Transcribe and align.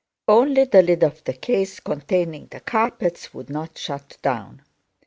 Only 0.27 0.63
the 0.63 0.81
lid 0.81 1.03
of 1.03 1.23
the 1.25 1.33
case 1.33 1.79
containing 1.79 2.47
the 2.47 2.59
carpets 2.61 3.35
would 3.35 3.51
not 3.51 3.77
shut 3.77 4.17
down. 4.23 4.63